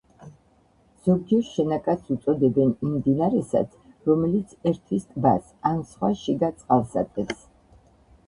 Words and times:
ზოგჯერ 1.07 1.41
შენაკადს 1.49 2.13
უწოდებენ 2.15 2.71
იმ 2.87 2.95
მდინარესაც, 3.01 3.75
რომელიც 4.09 4.55
ერთვის 4.71 5.05
ტბას 5.11 5.51
ან 5.73 5.83
სხვა 5.91 6.09
შიგა 6.23 6.49
წყალსატევს. 6.63 7.45